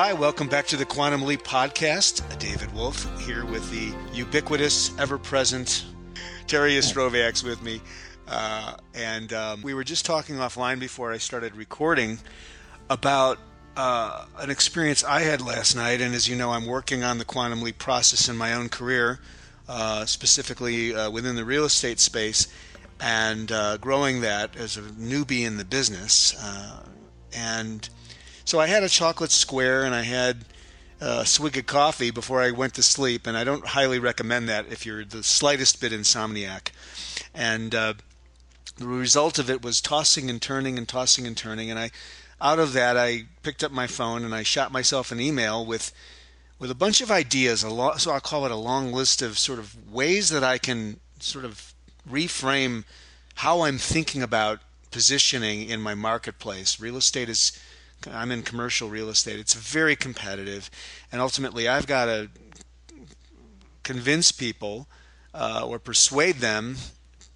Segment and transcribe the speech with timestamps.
[0.00, 2.38] Hi, welcome back to the Quantum Leap podcast.
[2.38, 5.86] David Wolf here with the ubiquitous, ever present
[6.46, 7.80] Terry Ostroviaks with me.
[8.28, 12.20] Uh, and um, we were just talking offline before I started recording
[12.88, 13.40] about
[13.76, 16.00] uh, an experience I had last night.
[16.00, 19.18] And as you know, I'm working on the Quantum Leap process in my own career,
[19.68, 22.46] uh, specifically uh, within the real estate space,
[23.00, 26.40] and uh, growing that as a newbie in the business.
[26.40, 26.84] Uh,
[27.34, 27.88] and
[28.48, 30.46] so I had a chocolate square and I had
[31.02, 34.72] a swig of coffee before I went to sleep, and I don't highly recommend that
[34.72, 36.70] if you're the slightest bit insomniac.
[37.34, 37.92] And uh,
[38.78, 41.90] the result of it was tossing and turning and tossing and turning, and I,
[42.40, 45.92] out of that, I picked up my phone and I shot myself an email with,
[46.58, 47.62] with a bunch of ideas.
[47.62, 51.00] A so I'll call it a long list of sort of ways that I can
[51.20, 51.74] sort of
[52.10, 52.84] reframe
[53.34, 56.80] how I'm thinking about positioning in my marketplace.
[56.80, 57.52] Real estate is
[58.10, 59.38] I'm in commercial real estate.
[59.38, 60.70] It's very competitive,
[61.10, 62.30] and ultimately, I've got to
[63.82, 64.86] convince people
[65.34, 66.76] uh, or persuade them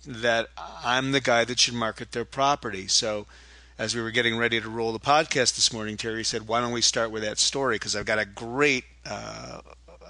[0.07, 2.87] that I'm the guy that should market their property.
[2.87, 3.27] So,
[3.79, 6.73] as we were getting ready to roll the podcast this morning, Terry said, "Why don't
[6.73, 7.77] we start with that story?
[7.77, 9.61] Because I've got a great uh,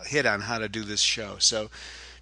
[0.07, 1.71] hit on how to do this show." So.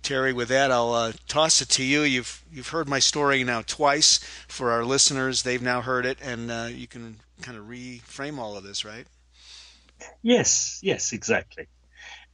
[0.03, 2.03] Terry, with that, I'll uh, toss it to you.
[2.03, 4.19] You've you've heard my story now twice.
[4.49, 8.57] For our listeners, they've now heard it, and uh, you can kind of reframe all
[8.57, 9.07] of this, right?
[10.23, 11.69] Yes, yes, exactly.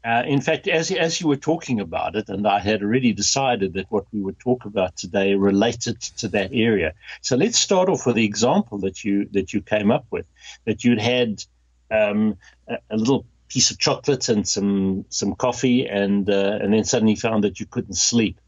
[0.04, 3.72] Uh, in fact, as as you were talking about it, and I had already decided
[3.72, 6.92] that what we would talk about today related to that area.
[7.22, 10.26] So let's start off with the example that you that you came up with,
[10.64, 11.42] that you'd had
[11.90, 12.36] um,
[12.68, 17.16] a, a, little piece of chocolate and some some coffee, and uh, and then suddenly
[17.16, 18.40] found that you couldn't sleep,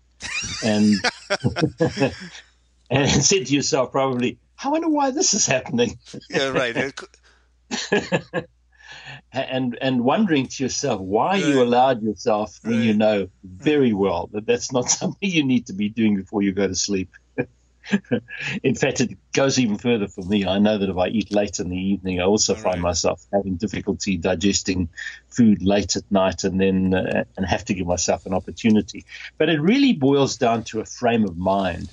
[0.65, 0.95] and
[2.91, 5.99] and said to yourself probably, I wonder why this is happening.
[6.29, 6.93] Yeah, right.
[9.33, 11.45] and and wondering to yourself why right.
[11.45, 12.85] you allowed yourself when right.
[12.85, 16.53] you know very well that that's not something you need to be doing before you
[16.53, 17.11] go to sleep.
[18.63, 20.47] in fact, it goes even further for me.
[20.47, 22.91] I know that if I eat late in the evening, I also All find right.
[22.91, 24.89] myself having difficulty digesting
[25.29, 29.05] food late at night, and then uh, and have to give myself an opportunity.
[29.37, 31.91] But it really boils down to a frame of mind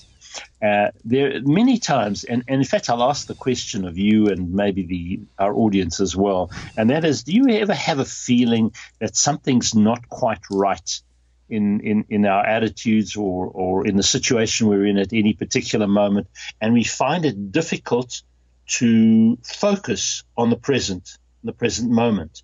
[0.61, 4.53] uh, there many times, and, and, in fact, I'll ask the question of you and
[4.53, 8.73] maybe the our audience as well, and that is: Do you ever have a feeling
[8.99, 11.01] that something's not quite right
[11.49, 15.87] in in, in our attitudes or or in the situation we're in at any particular
[15.87, 16.27] moment,
[16.61, 18.21] and we find it difficult
[18.67, 22.43] to focus on the present, the present moment?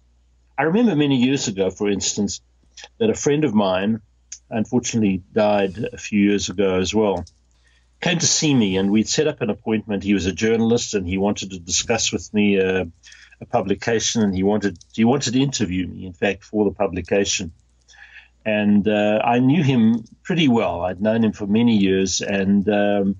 [0.57, 2.41] I remember many years ago, for instance,
[2.99, 4.01] that a friend of mine
[4.49, 7.25] unfortunately died a few years ago as well
[8.01, 10.03] came to see me, and we'd set up an appointment.
[10.03, 12.87] He was a journalist, and he wanted to discuss with me a,
[13.39, 17.51] a publication, and he wanted he wanted to interview me, in fact, for the publication.
[18.45, 20.81] And uh, I knew him pretty well.
[20.81, 23.15] I'd known him for many years, and um,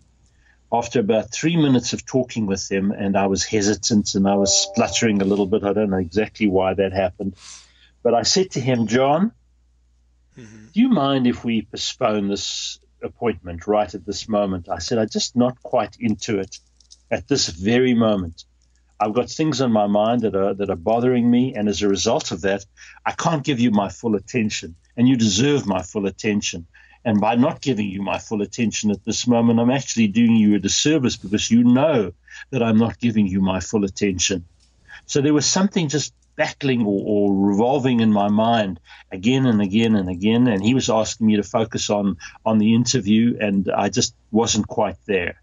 [0.71, 4.51] after about three minutes of talking with him, and I was hesitant and I was
[4.51, 5.63] spluttering a little bit.
[5.63, 7.35] I don't know exactly why that happened,
[8.01, 9.31] but I said to him, John.
[10.37, 10.65] Mm-hmm.
[10.73, 14.69] Do you mind if we postpone this appointment right at this moment.
[14.69, 16.59] I said, I'm just not quite into it
[17.09, 18.45] at this very moment.
[19.01, 21.87] I've got things on my mind that are that are bothering me, and as a
[21.87, 22.63] result of that,
[23.03, 26.67] I can't give you my full attention, and you deserve my full attention.
[27.03, 30.53] And by not giving you my full attention at this moment, I'm actually doing you
[30.53, 32.13] a disservice because you know
[32.51, 34.45] that I'm not giving you my full attention.
[35.07, 38.79] So there was something just battling or, or, revolving in my mind
[39.11, 40.47] again and again and again.
[40.47, 44.67] And he was asking me to focus on on the interview, and I just wasn't
[44.67, 45.41] quite there.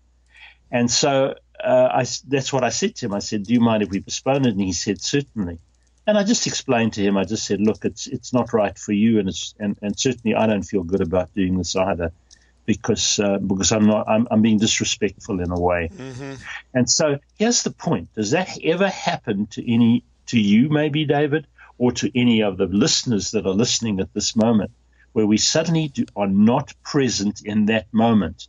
[0.71, 3.15] And so uh, I, that's what I said to him.
[3.15, 5.59] I said, "Do you mind if we postpone it?" And he said, "Certainly."
[6.07, 7.17] And I just explained to him.
[7.17, 10.35] I just said, "Look, it's it's not right for you, and it's and, and certainly
[10.35, 12.13] I don't feel good about doing this either."
[12.67, 15.89] because uh, because I'm not I'm, I'm, being disrespectful in a way.
[15.91, 16.35] Mm-hmm.
[16.75, 21.47] And so here's the point: Does that ever happen to any to you, maybe, David,
[21.79, 24.71] or to any of the listeners that are listening at this moment,
[25.13, 28.49] where we suddenly do, are not present in that moment.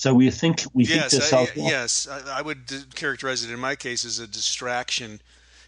[0.00, 1.50] So we think we yes, think ourselves.
[1.50, 5.20] I, yes, I, I, would characterize it in my case as a distraction.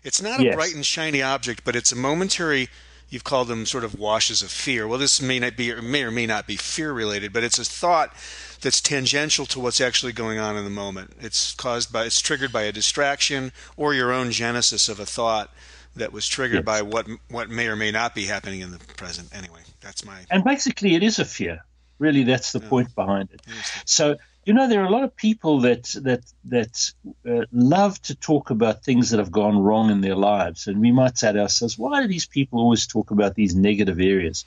[0.04, 0.54] It's not a yes.
[0.54, 2.70] bright and shiny object, but it's a momentary.
[3.10, 4.88] You've called them sort of washes of fear.
[4.88, 7.58] Well, this may not be, or may or may not be fear related, but it's
[7.58, 8.16] a thought
[8.62, 11.12] that's tangential to what's actually going on in the moment.
[11.20, 15.50] It's caused by, it's triggered by a distraction or your own genesis of a thought
[15.94, 16.64] that was triggered yes.
[16.64, 19.28] by what what may or may not be happening in the present.
[19.34, 20.20] Anyway, that's my.
[20.30, 21.62] And basically, it is a fear.
[22.02, 22.68] Really, that's the yeah.
[22.68, 23.42] point behind it.
[23.84, 26.92] So, you know, there are a lot of people that that that
[27.24, 30.90] uh, love to talk about things that have gone wrong in their lives, and we
[30.90, 34.44] might say to ourselves, why do these people always talk about these negative areas?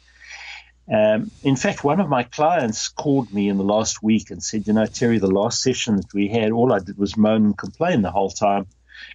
[0.91, 4.67] Um, in fact, one of my clients called me in the last week and said,
[4.67, 7.57] "You know, Terry, the last session that we had, all I did was moan and
[7.57, 8.67] complain the whole time,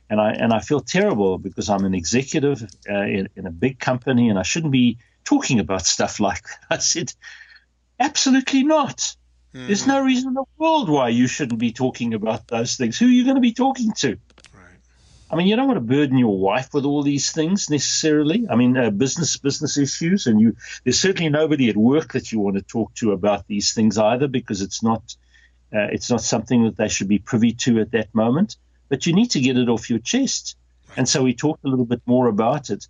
[0.08, 3.78] and I and I feel terrible because I'm an executive uh, in, in a big
[3.78, 7.12] company and I shouldn't be talking about stuff like that." I said,
[8.00, 9.14] "Absolutely not."
[9.54, 9.66] Mm-hmm.
[9.66, 12.98] There's no reason in the world why you shouldn't be talking about those things.
[12.98, 14.10] Who are you going to be talking to?
[14.54, 14.78] Right.
[15.28, 18.46] I mean, you don't want to burden your wife with all these things necessarily.
[18.48, 22.38] I mean, uh, business business issues, and you there's certainly nobody at work that you
[22.38, 25.16] want to talk to about these things either, because it's not
[25.74, 28.56] uh, it's not something that they should be privy to at that moment.
[28.88, 30.56] But you need to get it off your chest,
[30.90, 30.98] right.
[30.98, 32.86] and so we talked a little bit more about it.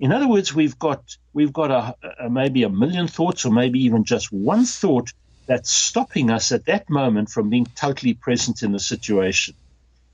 [0.00, 3.84] In other words, we've got we've got a, a maybe a million thoughts, or maybe
[3.84, 5.12] even just one thought
[5.46, 9.54] that's stopping us at that moment from being totally present in the situation.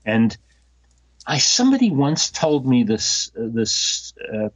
[0.05, 0.35] And
[1.25, 4.49] I somebody once told me this uh, this uh,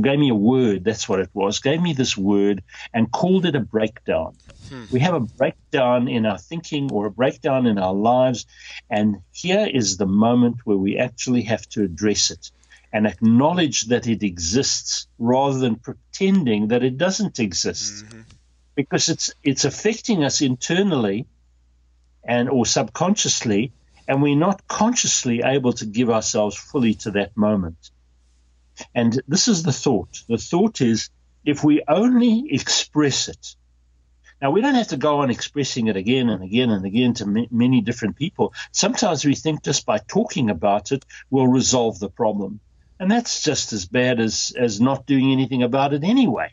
[0.00, 0.84] gave me a word.
[0.84, 1.58] That's what it was.
[1.58, 2.62] Gave me this word
[2.94, 4.36] and called it a breakdown.
[4.68, 4.84] Hmm.
[4.92, 8.46] We have a breakdown in our thinking or a breakdown in our lives,
[8.88, 12.52] and here is the moment where we actually have to address it
[12.92, 18.04] and acknowledge that it exists rather than pretending that it doesn't exist.
[18.04, 18.20] Mm-hmm.
[18.74, 21.26] Because it's it's affecting us internally
[22.24, 23.72] and or subconsciously
[24.08, 27.90] and we're not consciously able to give ourselves fully to that moment.
[28.94, 30.22] And this is the thought.
[30.28, 31.10] The thought is
[31.44, 33.56] if we only express it.
[34.40, 37.24] Now we don't have to go on expressing it again and again and again to
[37.24, 38.54] m- many different people.
[38.72, 42.60] Sometimes we think just by talking about it will resolve the problem
[43.02, 46.50] and that's just as bad as as not doing anything about it anyway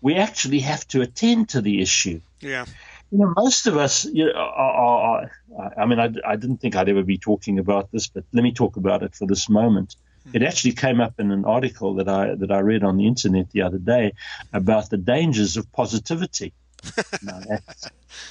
[0.00, 2.20] we actually have to attend to the issue.
[2.40, 2.64] Yeah.
[3.10, 6.76] You know, most of us, you know, are, are, I mean, I, I, didn't think
[6.76, 9.96] I'd ever be talking about this, but let me talk about it for this moment.
[10.24, 10.36] Hmm.
[10.36, 13.50] It actually came up in an article that I that I read on the internet
[13.50, 14.12] the other day
[14.52, 16.52] about the dangers of positivity.
[17.22, 17.90] that's,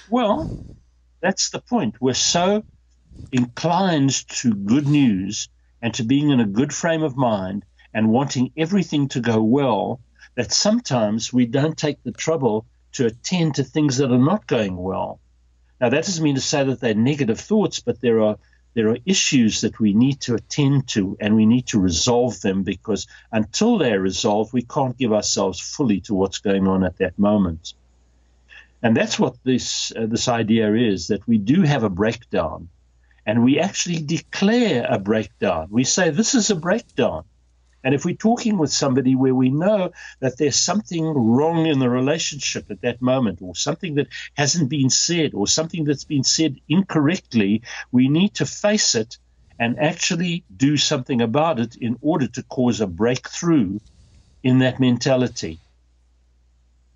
[0.09, 0.65] well,
[1.19, 1.95] that's the point.
[1.99, 2.63] We're so
[3.31, 5.49] inclined to good news
[5.81, 9.99] and to being in a good frame of mind and wanting everything to go well
[10.35, 14.75] that sometimes we don't take the trouble to attend to things that are not going
[14.75, 15.19] well.
[15.79, 18.37] Now, that doesn't mean to say that they're negative thoughts, but there are
[18.75, 22.61] there are issues that we need to attend to and we need to resolve them
[22.61, 27.17] because until they're resolved, we can't give ourselves fully to what's going on at that
[27.17, 27.73] moment.
[28.83, 32.69] And that's what this uh, this idea is that we do have a breakdown
[33.29, 35.67] and we actually declare a breakdown.
[35.69, 37.25] We say this is a breakdown.
[37.83, 41.91] And if we're talking with somebody where we know that there's something wrong in the
[41.91, 46.55] relationship at that moment, or something that hasn't been said, or something that's been said
[46.67, 47.61] incorrectly,
[47.91, 49.19] we need to face it
[49.59, 53.77] and actually do something about it in order to cause a breakthrough
[54.41, 55.59] in that mentality.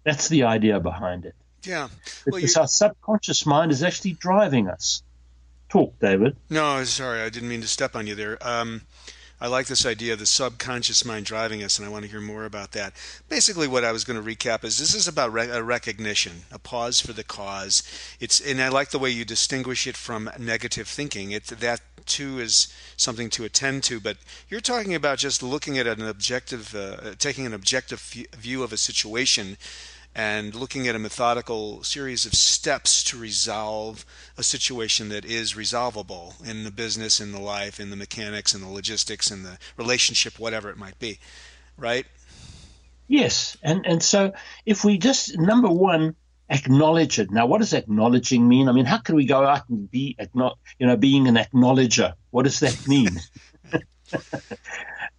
[0.04, 1.36] That's the idea behind it.
[1.62, 1.90] Yeah.
[2.26, 5.04] Well, because our subconscious mind is actually driving us.
[5.74, 6.36] Talk, David.
[6.52, 8.38] No, sorry, I didn't mean to step on you there.
[8.48, 8.84] Um,
[9.42, 12.22] I like this idea of the subconscious mind driving us, and I want to hear
[12.22, 12.94] more about that.
[13.28, 16.60] Basically, what I was going to recap is this is about re- a recognition, a
[16.60, 17.82] pause for the cause.
[18.20, 21.32] It's and I like the way you distinguish it from negative thinking.
[21.32, 24.18] It that too is something to attend to, but
[24.50, 28.00] you're talking about just looking at an objective, uh, taking an objective
[28.38, 29.58] view of a situation
[30.16, 34.06] and looking at a methodical series of steps to resolve
[34.38, 38.62] a situation that is resolvable in the business, in the life, in the mechanics, in
[38.62, 41.20] the logistics, in the relationship, whatever it might be,
[41.78, 42.06] right?
[43.08, 44.34] Yes, and and so
[44.66, 46.16] if we just number one
[46.50, 47.32] acknowledge it.
[47.32, 48.70] Now, what does acknowledging mean?
[48.70, 50.18] I mean, how can we go out and be,
[50.80, 52.14] you know, being an acknowledger?
[52.32, 53.20] What does that mean?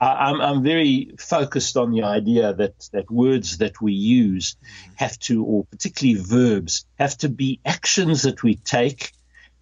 [0.06, 4.56] I'm, I'm very focused on the idea that, that words that we use
[4.96, 9.12] have to, or particularly verbs, have to be actions that we take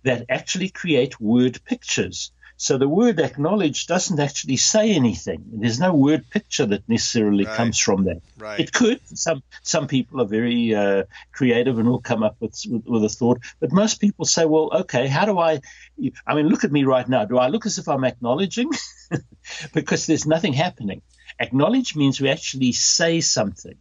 [0.02, 2.32] that actually create word pictures.
[2.56, 5.42] So the word acknowledge doesn't actually say anything.
[5.52, 7.56] There's no word picture that necessarily right.
[7.56, 8.22] comes from that.
[8.38, 8.60] Right.
[8.60, 9.00] It could.
[9.18, 13.08] Some some people are very uh, creative and will come up with, with, with a
[13.08, 13.40] thought.
[13.58, 15.60] But most people say, well, okay, how do I?
[16.24, 17.24] I mean, look at me right now.
[17.24, 18.70] Do I look as if I'm acknowledging?
[19.72, 21.02] because there's nothing happening.
[21.38, 23.76] Acknowledge means we actually say something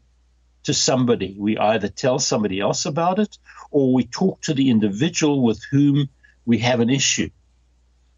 [0.63, 1.35] to somebody.
[1.37, 3.37] We either tell somebody else about it
[3.71, 6.09] or we talk to the individual with whom
[6.45, 7.29] we have an issue.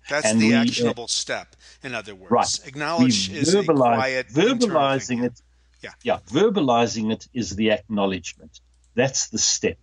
[0.10, 1.56] That's and the we, uh, actionable uh, step.
[1.82, 2.62] In other words, right.
[2.66, 5.42] acknowledge we is verbalize, quiet, verbalizing it.
[5.82, 8.60] Yeah, yeah, verbalizing it is the acknowledgement.
[8.96, 9.78] That's the step.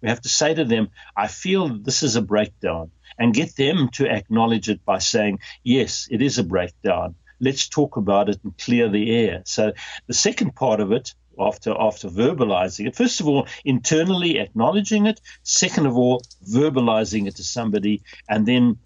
[0.00, 3.88] We have to say to them, I feel this is a breakdown, and get them
[3.92, 7.14] to acknowledge it by saying, Yes, it is a breakdown.
[7.40, 9.42] Let's talk about it and clear the air.
[9.44, 9.72] So
[10.06, 12.96] the second part of it after after verbalizing it.
[12.96, 15.20] First of all, internally acknowledging it.
[15.42, 18.78] Second of all, verbalizing it to somebody, and then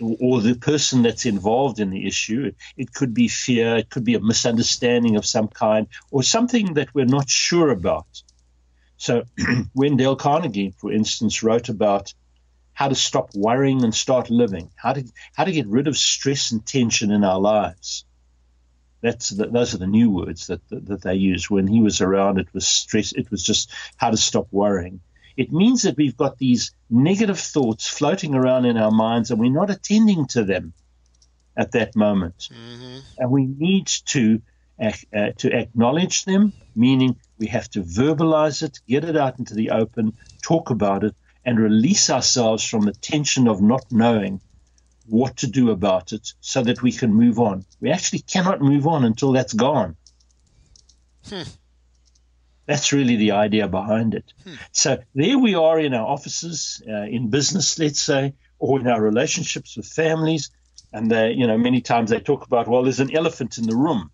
[0.00, 2.52] or the person that's involved in the issue.
[2.76, 6.94] It could be fear, it could be a misunderstanding of some kind, or something that
[6.94, 8.22] we're not sure about.
[8.96, 9.24] So
[9.72, 12.14] when Dale Carnegie, for instance, wrote about
[12.74, 15.04] how to stop worrying and start living, how to
[15.34, 18.04] how to get rid of stress and tension in our lives
[19.04, 21.50] that's the, those are the new words that, that, that they use.
[21.50, 23.12] When he was around, it was stress.
[23.12, 25.00] It was just how to stop worrying.
[25.36, 29.52] It means that we've got these negative thoughts floating around in our minds, and we're
[29.52, 30.72] not attending to them
[31.54, 32.48] at that moment.
[32.50, 32.98] Mm-hmm.
[33.18, 34.40] And we need to
[34.82, 34.92] uh,
[35.36, 40.14] to acknowledge them, meaning we have to verbalize it, get it out into the open,
[40.42, 41.14] talk about it,
[41.44, 44.40] and release ourselves from the tension of not knowing
[45.06, 47.64] what to do about it so that we can move on.
[47.80, 49.96] We actually cannot move on until that's gone.
[51.28, 51.42] Hmm.
[52.66, 54.32] That's really the idea behind it.
[54.42, 54.54] Hmm.
[54.72, 59.02] So there we are in our offices, uh, in business, let's say, or in our
[59.02, 60.50] relationships with families.
[60.92, 63.76] And they, you know, many times they talk about, well, there's an elephant in the
[63.76, 64.10] room,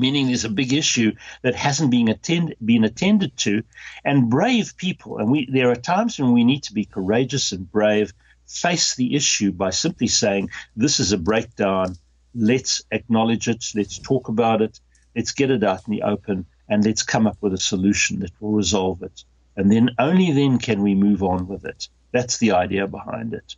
[0.00, 3.62] meaning there's a big issue that hasn't been attend been attended to.
[4.04, 7.70] And brave people, and we there are times when we need to be courageous and
[7.70, 8.12] brave
[8.50, 11.96] face the issue by simply saying, This is a breakdown.
[12.34, 13.64] Let's acknowledge it.
[13.74, 14.80] Let's talk about it.
[15.14, 18.30] Let's get it out in the open and let's come up with a solution that
[18.40, 19.24] will resolve it.
[19.56, 21.88] And then only then can we move on with it.
[22.12, 23.56] That's the idea behind it.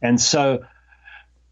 [0.00, 0.64] And so,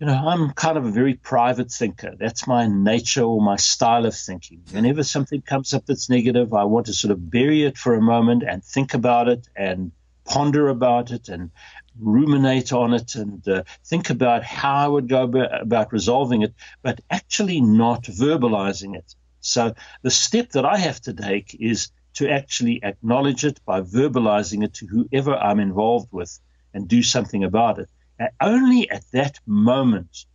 [0.00, 2.14] you know, I'm kind of a very private thinker.
[2.18, 4.62] That's my nature or my style of thinking.
[4.70, 8.00] Whenever something comes up that's negative, I want to sort of bury it for a
[8.00, 9.92] moment and think about it and
[10.24, 11.50] ponder about it and
[11.98, 17.02] ruminate on it and uh, think about how I would go about resolving it, but
[17.10, 19.14] actually not verbalizing it.
[19.40, 24.64] So the step that I have to take is to actually acknowledge it by verbalizing
[24.64, 26.40] it to whoever I'm involved with
[26.72, 27.90] and do something about it.
[28.20, 30.26] And only at that moment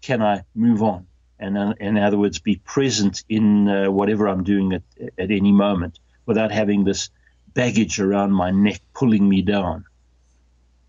[0.00, 1.06] can I move on.
[1.40, 4.82] And uh, in other words, be present in uh, whatever I'm doing at,
[5.18, 7.10] at any moment without having this
[7.52, 9.84] baggage around my neck pulling me down.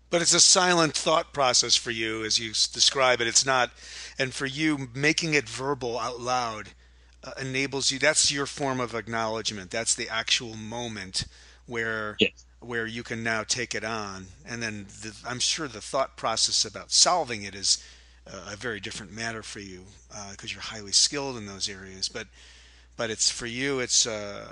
[0.08, 3.26] But it's a silent thought process for you, as you describe it.
[3.26, 3.70] It's not,
[4.18, 6.70] and for you, making it verbal out loud
[7.24, 7.98] uh, enables you.
[7.98, 9.72] That's your form of acknowledgement.
[9.72, 11.24] That's the actual moment
[11.66, 12.45] where yes.
[12.66, 16.64] Where you can now take it on, and then the, I'm sure the thought process
[16.64, 17.82] about solving it is
[18.26, 19.84] uh, a very different matter for you
[20.30, 22.08] because uh, you're highly skilled in those areas.
[22.08, 22.26] But
[22.96, 23.80] but it's for you.
[23.80, 24.46] It's uh,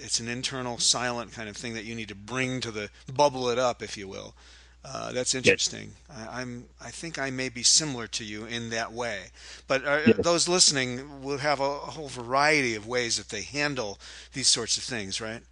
[0.00, 3.48] it's an internal, silent kind of thing that you need to bring to the bubble
[3.48, 4.34] it up, if you will.
[4.84, 5.92] Uh, that's interesting.
[6.08, 6.28] Yes.
[6.30, 9.24] I, am I think I may be similar to you in that way.
[9.66, 10.16] But uh, yes.
[10.18, 13.98] those listening will have a, a, whole variety of ways that they handle
[14.32, 15.42] these sorts of things, right?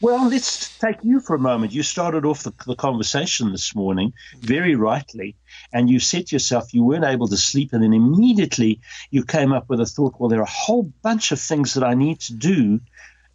[0.00, 1.72] Well, let's take you for a moment.
[1.72, 5.36] You started off the, the conversation this morning very rightly,
[5.72, 9.68] and you said yourself you weren't able to sleep, and then immediately you came up
[9.68, 10.14] with a thought.
[10.18, 12.80] Well, there are a whole bunch of things that I need to do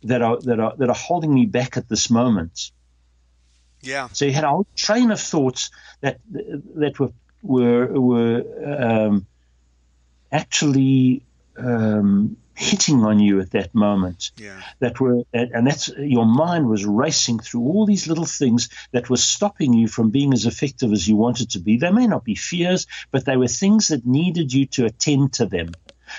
[0.03, 2.71] that are that are that are holding me back at this moment.
[3.81, 4.09] Yeah.
[4.13, 6.19] So you had a whole train of thoughts that
[6.75, 8.43] that were were were
[8.79, 9.25] um,
[10.31, 11.23] actually
[11.57, 14.31] um, hitting on you at that moment.
[14.37, 14.61] Yeah.
[14.79, 19.17] That were and that's your mind was racing through all these little things that were
[19.17, 21.77] stopping you from being as effective as you wanted to be.
[21.77, 25.45] They may not be fears, but they were things that needed you to attend to
[25.45, 25.71] them.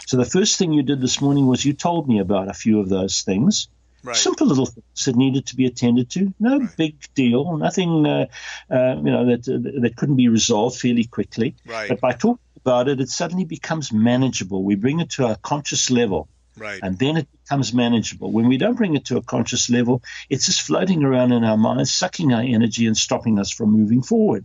[0.06, 2.80] So the first thing you did this morning was you told me about a few
[2.80, 3.68] of those things.
[4.04, 4.16] Right.
[4.16, 6.34] Simple little things that needed to be attended to.
[6.40, 6.76] No right.
[6.76, 7.56] big deal.
[7.56, 8.26] Nothing, uh,
[8.70, 11.54] uh, you know, that uh, that couldn't be resolved fairly quickly.
[11.64, 11.88] Right.
[11.88, 14.64] But by talking about it, it suddenly becomes manageable.
[14.64, 16.28] We bring it to a conscious level.
[16.56, 16.80] Right.
[16.82, 18.30] And then it becomes manageable.
[18.30, 21.56] When we don't bring it to a conscious level, it's just floating around in our
[21.56, 24.44] minds, sucking our energy and stopping us from moving forward.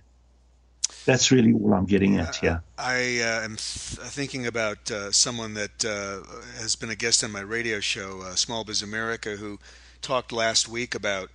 [1.08, 2.62] That's really all I'm getting at here.
[2.78, 6.22] I uh, am th- thinking about uh, someone that uh,
[6.60, 9.58] has been a guest on my radio show, uh, Small Biz America, who
[10.02, 11.30] talked last week about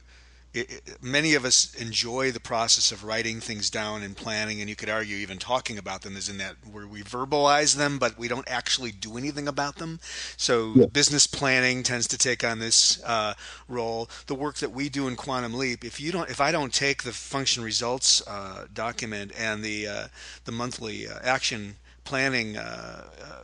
[0.54, 4.68] it, it, many of us enjoy the process of writing things down and planning, and
[4.68, 8.18] you could argue even talking about them is in that where we verbalize them, but
[8.18, 9.99] we don't actually do anything about them.
[10.37, 10.87] So yeah.
[10.87, 13.35] business planning tends to take on this uh,
[13.68, 14.11] role.
[14.26, 17.02] The work that we do in Quantum Leap, if you don't, if I don't take
[17.02, 20.06] the function results uh, document and the uh,
[20.44, 23.38] the monthly uh, action planning uh, uh,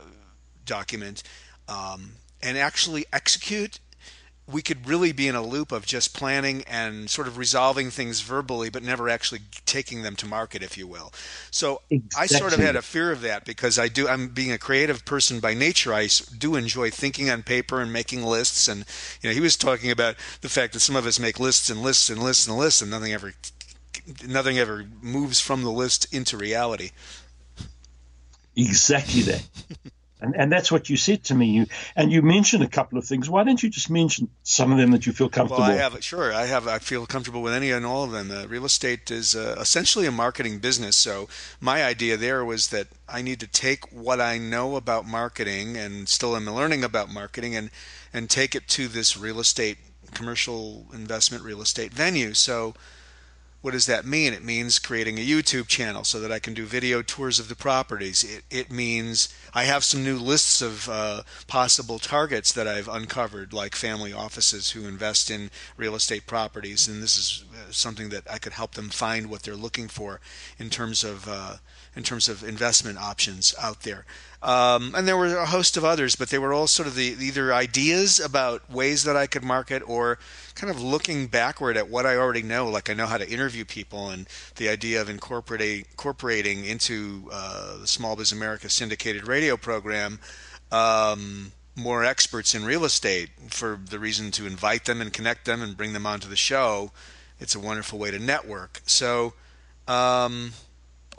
[0.65, 1.23] document
[1.67, 2.11] um,
[2.41, 3.79] and actually execute
[4.51, 8.21] we could really be in a loop of just planning and sort of resolving things
[8.21, 11.11] verbally, but never actually taking them to market, if you will.
[11.51, 12.35] So exactly.
[12.35, 14.07] I sort of had a fear of that because I do.
[14.07, 15.93] I'm being a creative person by nature.
[15.93, 18.67] I do enjoy thinking on paper and making lists.
[18.67, 18.85] And
[19.21, 21.81] you know, he was talking about the fact that some of us make lists and
[21.81, 23.33] lists and lists and lists, and nothing ever,
[24.25, 26.91] nothing ever moves from the list into reality.
[28.55, 29.43] Exactly that.
[30.21, 31.47] And, and that's what you said to me.
[31.47, 33.29] You and you mentioned a couple of things.
[33.29, 35.61] Why don't you just mention some of them that you feel comfortable?
[35.61, 36.33] Well, I have sure.
[36.33, 36.67] I have.
[36.67, 38.29] I feel comfortable with any and all of them.
[38.29, 40.97] Uh, real estate is uh, essentially a marketing business.
[40.97, 41.29] So
[41.61, 46.09] my idea there was that I need to take what I know about marketing and
[46.09, 47.69] still am learning about marketing and
[48.13, 49.77] and take it to this real estate
[50.13, 52.33] commercial investment real estate venue.
[52.33, 52.73] So
[53.61, 54.33] what does that mean?
[54.33, 57.55] It means creating a YouTube channel so that I can do video tours of the
[57.55, 58.23] properties.
[58.23, 63.51] It, it means I have some new lists of uh, possible targets that I've uncovered,
[63.51, 68.23] like family offices who invest in real estate properties, and this is uh, something that
[68.31, 70.21] I could help them find what they're looking for
[70.57, 71.57] in terms of uh,
[71.99, 74.05] in terms of investment options out there.
[74.41, 77.17] Um, and there were a host of others, but they were all sort of the
[77.19, 80.17] either ideas about ways that I could market or
[80.55, 82.69] kind of looking backward at what I already know.
[82.69, 87.79] Like I know how to interview people, and the idea of incorporating incorporating into uh,
[87.79, 90.19] the Small Biz America syndicated radio program.
[90.71, 95.61] Um, more experts in real estate for the reason to invite them and connect them
[95.61, 96.91] and bring them onto the show.
[97.39, 98.81] It's a wonderful way to network.
[98.85, 99.33] So,
[99.87, 100.53] um,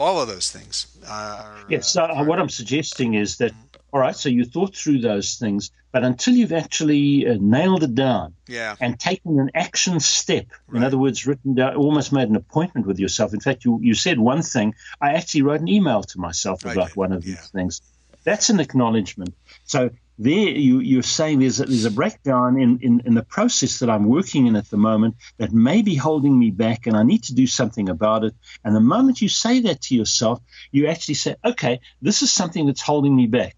[0.01, 0.87] all of those things.
[1.07, 1.93] Are, yes.
[1.93, 3.53] So uh, what I'm suggesting is that
[3.93, 4.17] all right.
[4.17, 8.77] So you thought through those things, but until you've actually uh, nailed it down, yeah.
[8.81, 10.79] and taken an action step, right.
[10.79, 13.35] in other words, written down, almost made an appointment with yourself.
[13.35, 14.75] In fact, you you said one thing.
[15.01, 17.35] I actually wrote an email to myself about one of yeah.
[17.35, 17.83] these things.
[18.25, 19.35] That's an acknowledgement.
[19.65, 19.91] So
[20.21, 23.89] there you, you're saying there's a, there's a breakdown in, in, in, the process that
[23.89, 27.23] I'm working in at the moment that may be holding me back and I need
[27.25, 28.35] to do something about it.
[28.63, 32.67] And the moment you say that to yourself, you actually say, okay, this is something
[32.67, 33.57] that's holding me back.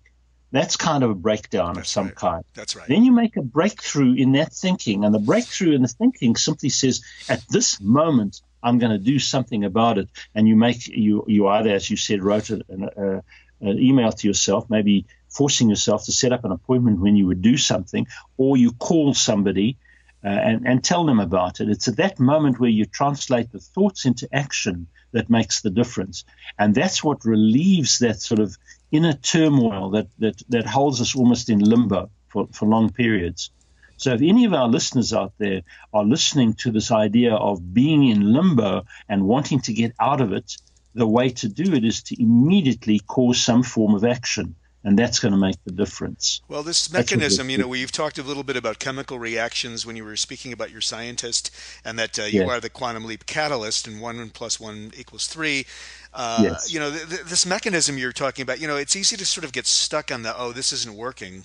[0.53, 2.15] That's kind of a breakdown that's of some right.
[2.15, 2.45] kind.
[2.55, 2.87] That's right.
[2.87, 5.05] Then you make a breakthrough in that thinking.
[5.05, 9.19] And the breakthrough in the thinking simply says, at this moment, I'm going to do
[9.19, 10.09] something about it.
[10.33, 14.69] And you make, you, you either, as you said, wrote an, an email to yourself,
[14.69, 18.73] maybe forcing yourself to set up an appointment when you would do something, or you
[18.73, 19.79] call somebody
[20.25, 21.69] uh, and, and tell them about it.
[21.69, 26.25] It's at that moment where you translate the thoughts into action that makes the difference.
[26.59, 28.57] And that's what relieves that sort of
[28.91, 33.51] inner turmoil that, that, that holds us almost in limbo for, for long periods.
[33.97, 38.09] So, if any of our listeners out there are listening to this idea of being
[38.09, 40.57] in limbo and wanting to get out of it,
[40.95, 45.19] the way to do it is to immediately cause some form of action and that's
[45.19, 46.41] going to make the difference.
[46.49, 50.05] Well, this mechanism, you know, we've talked a little bit about chemical reactions when you
[50.05, 51.51] were speaking about your scientist,
[51.85, 52.51] and that uh, you yes.
[52.51, 55.67] are the quantum leap catalyst, and one plus one equals three.
[56.13, 56.73] Uh, yes.
[56.73, 59.45] You know, th- th- this mechanism you're talking about, you know, it's easy to sort
[59.45, 61.45] of get stuck on the oh, this isn't working,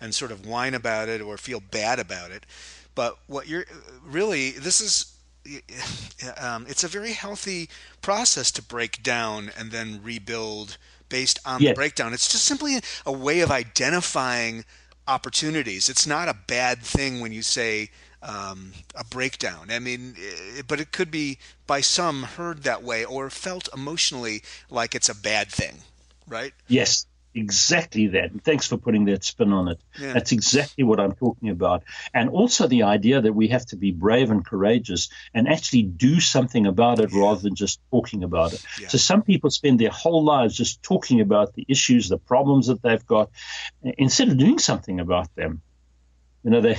[0.00, 2.46] and sort of whine about it or feel bad about it.
[2.94, 3.64] But what you're
[4.04, 5.12] really, this is
[6.40, 7.68] um, it's a very healthy
[8.02, 11.70] process to break down and then rebuild based on yes.
[11.70, 12.12] the breakdown.
[12.12, 14.64] It's just simply a way of identifying
[15.06, 15.88] opportunities.
[15.88, 17.90] It's not a bad thing when you say
[18.22, 19.68] um, a breakdown.
[19.70, 24.42] I mean, it, but it could be by some heard that way or felt emotionally
[24.70, 25.78] like it's a bad thing,
[26.26, 26.52] right?
[26.66, 28.30] Yes, exactly that.
[28.32, 29.80] And thanks for putting that spin on it.
[30.00, 30.12] Yeah.
[30.12, 31.84] That's exactly what I'm talking about.
[32.12, 36.20] And also the idea that we have to be brave and courageous and actually do
[36.20, 37.20] something about it yeah.
[37.20, 38.64] rather than just talking about it.
[38.80, 38.88] Yeah.
[38.88, 42.82] So some people spend their whole lives just talking about the issues, the problems that
[42.82, 43.30] they've got,
[43.82, 45.62] instead of doing something about them.
[46.44, 46.76] You know, they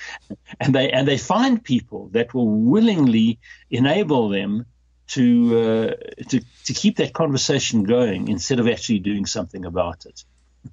[0.60, 3.38] and they and they find people that will willingly
[3.70, 4.66] enable them
[5.10, 10.24] to, uh, to to keep that conversation going instead of actually doing something about it.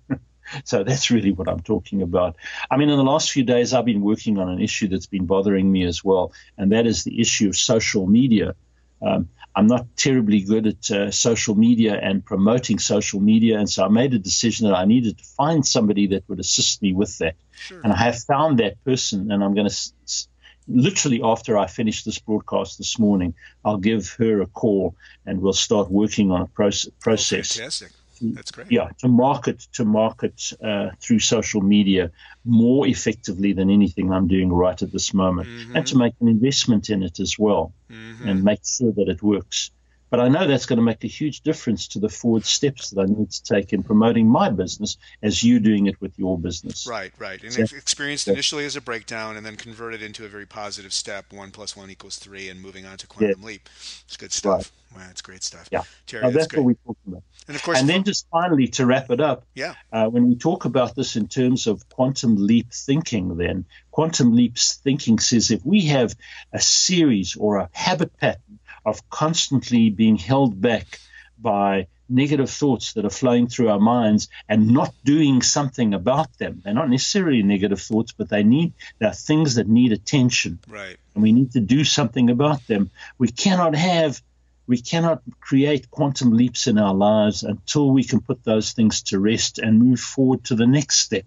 [0.63, 2.35] so that's really what I'm talking about.
[2.69, 5.25] I mean, in the last few days, I've been working on an issue that's been
[5.25, 8.53] bothering me as well, and that is the issue of social media.
[9.01, 13.85] Um, I'm not terribly good at uh, social media and promoting social media, and so
[13.85, 17.17] I made a decision that I needed to find somebody that would assist me with
[17.17, 17.35] that.
[17.55, 17.81] Sure.
[17.83, 20.27] And I have found that person, and I'm going to s-
[20.67, 25.53] literally after I finish this broadcast this morning, I'll give her a call and we'll
[25.53, 26.91] start working on a process.
[26.99, 27.57] process.
[27.57, 27.91] Oh, fantastic.
[28.19, 28.71] That's great.
[28.71, 32.11] Yeah, to market to market uh, through social media
[32.45, 35.75] more effectively than anything I'm doing right at this moment, mm-hmm.
[35.75, 38.27] and to make an investment in it as well, mm-hmm.
[38.27, 39.71] and make sure that it works.
[40.09, 43.01] But I know that's going to make a huge difference to the forward steps that
[43.01, 46.87] I need to take in promoting my business as you doing it with your business.
[46.87, 47.41] Right, right.
[47.43, 51.33] And so, experienced initially as a breakdown and then converted into a very positive step
[51.33, 53.47] one plus one equals three and moving on to quantum yeah.
[53.47, 53.69] leap.
[54.05, 54.53] It's good stuff.
[54.53, 54.71] Right.
[54.95, 55.67] Wow, it's great stuff.
[55.71, 55.83] Yeah.
[56.05, 57.23] Terry, that's, that's what we're talking about.
[57.47, 59.75] And of course, and then just finally to wrap it up, yeah.
[59.91, 64.75] Uh, when we talk about this in terms of quantum leap thinking, then quantum leaps
[64.75, 66.15] thinking says if we have
[66.51, 70.99] a series or a habit pattern of constantly being held back
[71.37, 76.61] by negative thoughts that are flowing through our minds and not doing something about them.
[76.63, 80.59] They're not necessarily negative thoughts, but they need they're things that need attention.
[80.69, 80.95] Right.
[81.13, 82.89] And we need to do something about them.
[83.17, 84.21] We cannot have
[84.67, 89.19] we cannot create quantum leaps in our lives until we can put those things to
[89.19, 91.25] rest and move forward to the next step.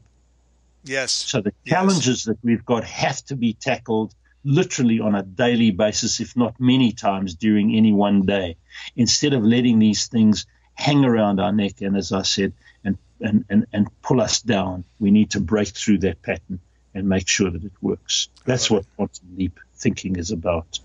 [0.85, 1.13] Yes.
[1.13, 2.25] So the challenges yes.
[2.25, 6.93] that we've got have to be tackled literally on a daily basis, if not many
[6.93, 8.57] times during any one day,
[8.97, 12.53] instead of letting these things hang around our neck and, as I said,
[12.85, 14.85] and, and, and, and pull us down.
[14.99, 16.61] We need to break through that pattern
[16.95, 18.29] and make sure that it works.
[18.45, 20.81] That's what quantum leap thinking is about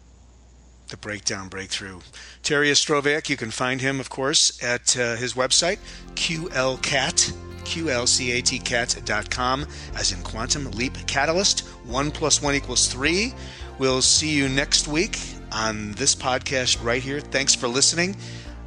[0.89, 1.99] the breakdown breakthrough.
[2.43, 5.79] Terry Ostroviak, you can find him, of course, at uh, his website,
[6.15, 11.61] QLCat, QLCATcat.com, as in Quantum Leap Catalyst.
[11.85, 13.33] One plus one equals three.
[13.77, 15.19] We'll see you next week
[15.51, 17.19] on this podcast right here.
[17.19, 18.15] Thanks for listening.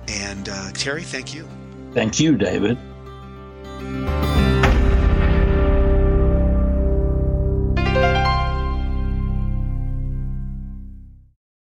[0.08, 1.48] And uh, Terry, thank you.
[1.92, 2.78] Thank you, David.